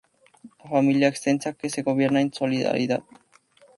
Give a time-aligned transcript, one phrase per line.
[0.63, 3.03] la familia extensa que se gobierna en solidaridad